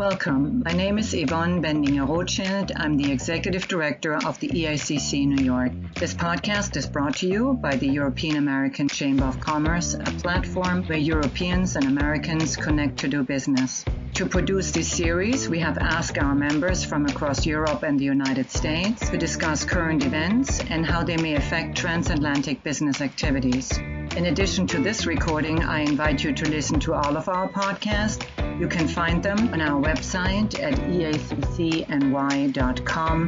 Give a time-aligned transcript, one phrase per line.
[0.00, 0.62] Welcome.
[0.64, 2.72] My name is Yvonne Bendinger Rothschild.
[2.74, 5.72] I'm the Executive Director of the EACC New York.
[5.94, 10.84] This podcast is brought to you by the European American Chamber of Commerce, a platform
[10.84, 13.84] where Europeans and Americans connect to do business.
[14.14, 18.50] To produce this series, we have asked our members from across Europe and the United
[18.50, 23.70] States to discuss current events and how they may affect transatlantic business activities.
[24.16, 28.26] In addition to this recording, I invite you to listen to all of our podcasts.
[28.60, 32.12] You can find them on our website at eaccny.com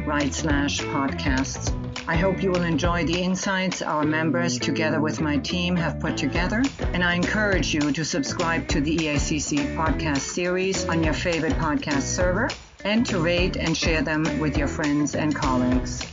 [0.05, 1.73] right slash podcasts.
[2.07, 6.17] I hope you will enjoy the insights our members, together with my team, have put
[6.17, 6.61] together,
[6.93, 12.03] and I encourage you to subscribe to the EACC podcast series on your favorite podcast
[12.03, 12.51] server
[12.85, 16.05] and to rate and share them with your friends and colleagues.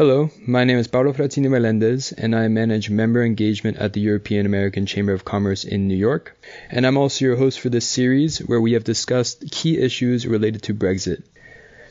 [0.00, 4.46] Hello, my name is Paulo Fratini Melendez, and I manage member engagement at the European
[4.46, 6.40] American Chamber of Commerce in New York.
[6.70, 10.62] And I'm also your host for this series where we have discussed key issues related
[10.62, 11.22] to Brexit.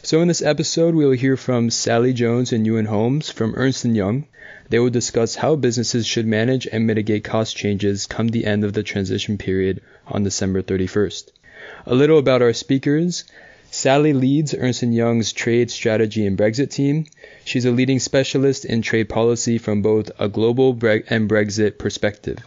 [0.01, 3.85] So in this episode, we will hear from Sally Jones and Ewan Holmes from Ernst
[3.85, 4.25] & Young.
[4.69, 8.73] They will discuss how businesses should manage and mitigate cost changes come the end of
[8.73, 11.29] the transition period on December 31st.
[11.85, 13.25] A little about our speakers.
[13.79, 17.05] Sally leads Ernst & Young's trade strategy and Brexit team.
[17.45, 20.71] She's a leading specialist in trade policy from both a global
[21.07, 22.39] and Brexit perspective.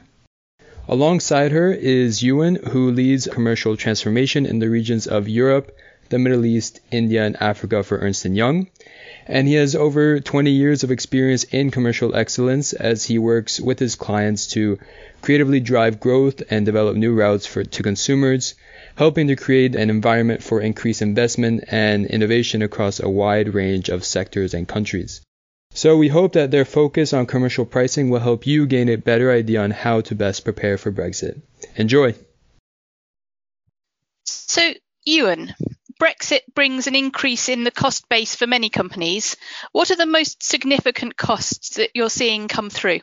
[0.87, 5.75] Alongside her is Ewan, who leads commercial transformation in the regions of Europe,
[6.11, 8.69] the Middle East, India, and Africa for Ernst & Young.
[9.27, 13.79] And he has over 20 years of experience in commercial excellence as he works with
[13.79, 14.79] his clients to
[15.21, 18.55] creatively drive growth and develop new routes for, to consumers,
[18.97, 24.05] helping to create an environment for increased investment and innovation across a wide range of
[24.05, 25.21] sectors and countries.
[25.75, 29.33] So we hope that their focus on commercial pricing will help you gain a better
[29.33, 31.41] idea on how to best prepare for Brexit.
[31.77, 32.15] Enjoy!
[34.25, 35.55] So, Ewan,
[36.03, 39.37] Brexit brings an increase in the cost base for many companies.
[39.71, 43.03] What are the most significant costs that you're seeing come through?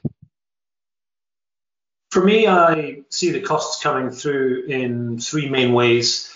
[2.11, 6.29] For me, I see the costs coming through in three main ways.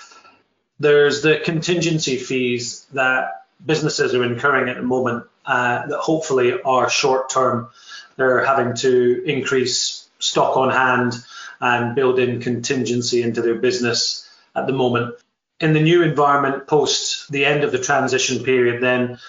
[0.80, 6.90] There's the contingency fees that businesses are incurring at the moment uh, that hopefully are
[6.90, 7.72] short term.
[8.16, 11.16] They're having to increase stock on hand
[11.60, 15.16] and build in contingency into their business at the moment
[15.60, 19.20] in the new environment post the end of the transition period, then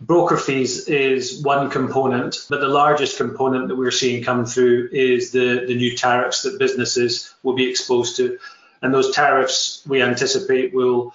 [0.00, 5.30] broker fees is one component, but the largest component that we're seeing come through is
[5.30, 8.38] the, the new tariffs that businesses will be exposed to.
[8.82, 11.14] And those tariffs we anticipate will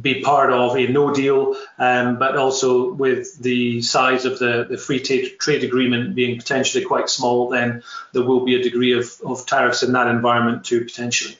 [0.00, 4.78] be part of a no deal, um, but also with the size of the, the
[4.78, 7.82] free trade, trade agreement being potentially quite small, then
[8.12, 11.36] there will be a degree of, of tariffs in that environment too, potentially.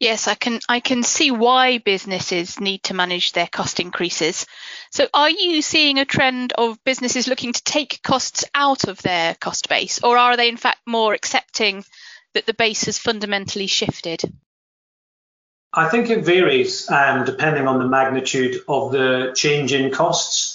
[0.00, 4.44] Yes, I can I can see why businesses need to manage their cost increases.
[4.90, 9.34] So are you seeing a trend of businesses looking to take costs out of their
[9.36, 11.84] cost base or are they in fact more accepting
[12.34, 14.22] that the base has fundamentally shifted?
[15.72, 20.53] I think it varies um, depending on the magnitude of the change in costs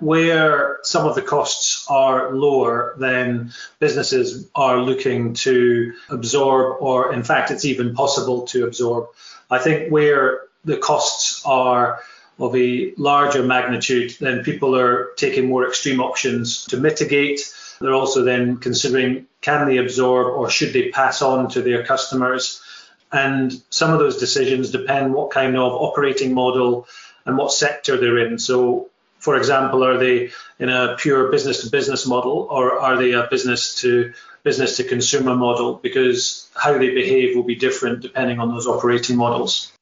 [0.00, 7.22] where some of the costs are lower, then businesses are looking to absorb, or in
[7.22, 9.08] fact, it's even possible to absorb.
[9.50, 12.00] I think where the costs are
[12.38, 17.40] of a larger magnitude, then people are taking more extreme options to mitigate.
[17.80, 22.62] They're also then considering can they absorb or should they pass on to their customers?
[23.12, 26.86] And some of those decisions depend what kind of operating model
[27.26, 28.38] and what sector they're in.
[28.38, 28.89] So
[29.20, 33.28] for example, are they in a pure business to business model or are they a
[33.30, 35.74] business to business to consumer model?
[35.74, 39.72] Because how they behave will be different depending on those operating models.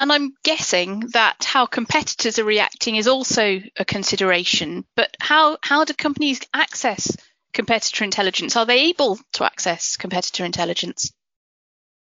[0.00, 4.84] And I'm guessing that how competitors are reacting is also a consideration.
[4.96, 7.16] But how, how do companies access
[7.52, 8.56] competitor intelligence?
[8.56, 11.12] Are they able to access competitor intelligence?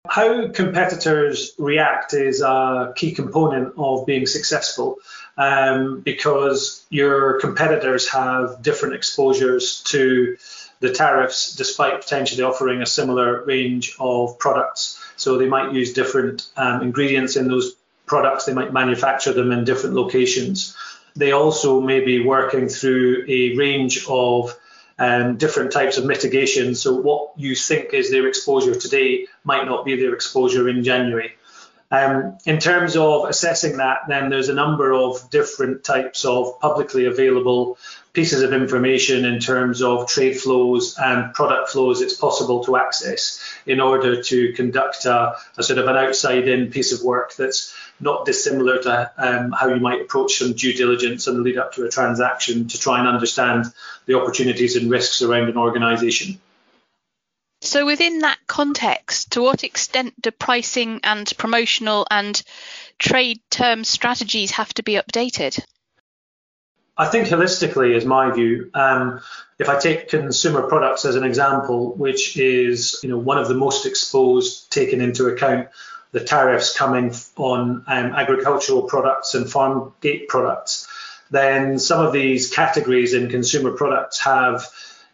[0.07, 4.97] How competitors react is a key component of being successful
[5.37, 10.37] um, because your competitors have different exposures to
[10.79, 14.99] the tariffs despite potentially offering a similar range of products.
[15.15, 17.75] So they might use different um, ingredients in those
[18.05, 20.75] products, they might manufacture them in different locations.
[21.15, 24.53] They also may be working through a range of
[24.99, 26.75] um, different types of mitigation.
[26.75, 31.33] So what you think is their exposure today might not be their exposure in January.
[31.93, 37.05] Um, in terms of assessing that, then there's a number of different types of publicly
[37.05, 37.77] available
[38.13, 43.39] pieces of information in terms of trade flows and product flows it's possible to access
[43.67, 47.75] in order to conduct a, a sort of an outside in piece of work that's
[47.99, 51.85] not dissimilar to um, how you might approach some due diligence the lead up to
[51.85, 53.65] a transaction to try and understand
[54.07, 56.39] the opportunities and risks around an organization.
[57.63, 62.39] So, within that context, to what extent do pricing and promotional and
[62.99, 65.63] trade term strategies have to be updated?
[66.97, 68.69] I think holistically is my view.
[68.73, 69.21] Um,
[69.59, 73.55] if I take consumer products as an example, which is you know one of the
[73.55, 75.69] most exposed, taken into account
[76.11, 80.85] the tariffs coming on um, agricultural products and farm gate products,
[81.31, 84.67] then some of these categories in consumer products have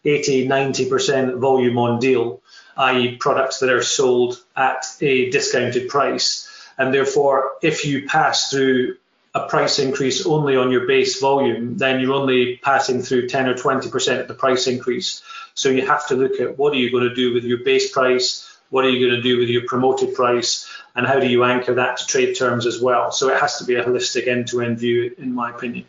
[0.06, 2.42] 80, 90% volume on deal,
[2.78, 6.48] i.e., products that are sold at a discounted price.
[6.78, 8.96] And therefore, if you pass through
[9.36, 13.54] a price increase only on your base volume, then you're only passing through 10 or
[13.54, 15.22] 20% of the price increase.
[15.54, 17.92] So you have to look at what are you going to do with your base
[17.92, 21.44] price, what are you going to do with your promoted price, and how do you
[21.44, 23.12] anchor that to trade terms as well.
[23.12, 25.86] So it has to be a holistic end to end view, in my opinion.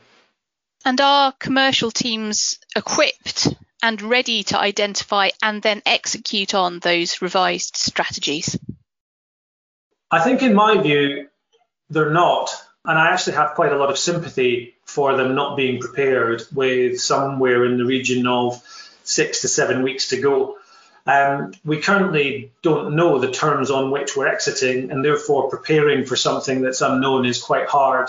[0.85, 7.77] And are commercial teams equipped and ready to identify and then execute on those revised
[7.77, 8.59] strategies?
[10.11, 11.29] I think, in my view,
[11.89, 12.51] they're not.
[12.85, 17.01] And I actually have quite a lot of sympathy for them not being prepared with
[17.01, 18.63] somewhere in the region of
[19.05, 20.57] six to seven weeks to go.
[21.07, 26.17] Um, we currently don't know the terms on which we're exiting, and therefore preparing for
[26.17, 28.09] something that's unknown is quite hard.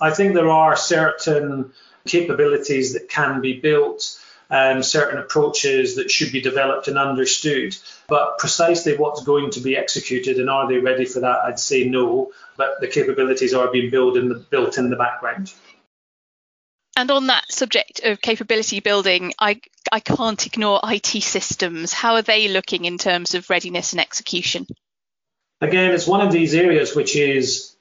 [0.00, 1.72] I think there are certain
[2.06, 4.18] capabilities that can be built
[4.50, 7.76] um, certain approaches that should be developed and understood.
[8.08, 11.40] But precisely what's going to be executed and are they ready for that?
[11.44, 15.52] I'd say no, but the capabilities are being built in the, built in the background.
[16.96, 19.60] And on that subject of capability building, I,
[19.92, 21.92] I can't ignore IT systems.
[21.92, 24.66] How are they looking in terms of readiness and execution?
[25.60, 27.76] Again, it's one of these areas which is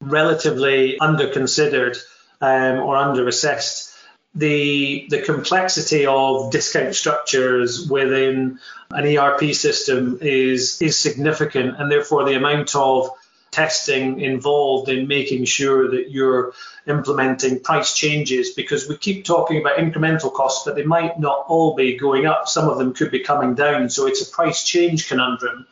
[0.00, 1.96] relatively under considered
[2.40, 3.89] um, or under assessed
[4.34, 8.58] the the complexity of discount structures within
[8.90, 13.10] an ERP system is is significant, and therefore the amount of
[13.50, 16.52] testing involved in making sure that you're
[16.86, 21.74] implementing price changes because we keep talking about incremental costs, but they might not all
[21.74, 22.48] be going up.
[22.48, 23.90] Some of them could be coming down.
[23.90, 25.66] So it's a price change conundrum.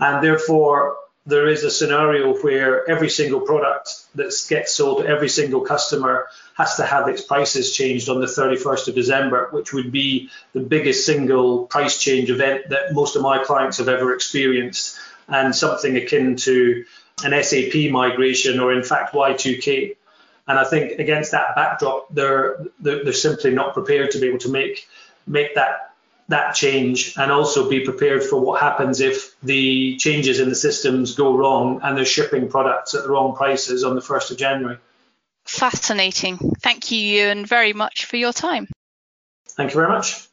[0.00, 0.96] And therefore,
[1.26, 6.26] there is a scenario where every single product that gets sold to every single customer
[6.54, 10.60] has to have its prices changed on the 31st of December, which would be the
[10.60, 14.98] biggest single price change event that most of my clients have ever experienced,
[15.28, 16.84] and something akin to
[17.24, 19.96] an SAP migration or, in fact, Y2K.
[20.46, 24.50] And I think against that backdrop, they're, they're, simply not prepared to be able to
[24.50, 24.86] make
[25.26, 25.94] make that
[26.28, 31.14] that change and also be prepared for what happens if the changes in the systems
[31.14, 34.78] go wrong and they're shipping products at the wrong prices on the 1st of January.
[35.44, 36.38] Fascinating.
[36.60, 38.68] Thank you, Ewan, very much for your time.
[39.48, 40.28] Thank you very much.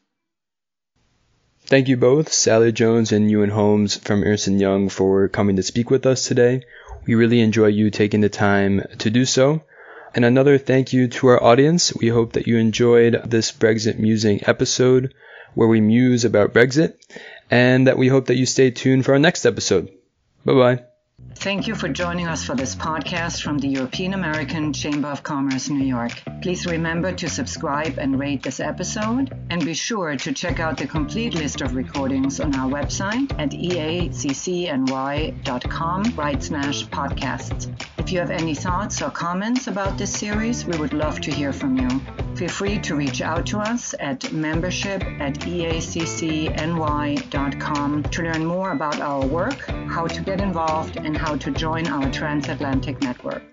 [1.66, 5.90] Thank you both, Sally Jones and Ewan Holmes from Ernst Young, for coming to speak
[5.90, 6.64] with us today.
[7.06, 9.62] We really enjoy you taking the time to do so.
[10.14, 11.94] And another thank you to our audience.
[11.94, 15.14] We hope that you enjoyed this Brexit Musing episode
[15.54, 16.94] where we muse about Brexit,
[17.50, 19.90] and that we hope that you stay tuned for our next episode.
[20.44, 20.84] Bye bye.
[21.42, 25.68] Thank you for joining us for this podcast from the European American Chamber of Commerce,
[25.68, 26.12] New York.
[26.40, 30.86] Please remember to subscribe and rate this episode, and be sure to check out the
[30.86, 34.14] complete list of recordings on our website at eaccny.com
[36.16, 37.81] right slash podcasts.
[38.12, 41.50] If you have any thoughts or comments about this series, we would love to hear
[41.50, 41.88] from you.
[42.36, 46.42] Feel free to reach out to us at membership at eaccny.com
[48.02, 52.12] to learn more about our work, how to get involved, and how to join our
[52.12, 53.44] transatlantic network.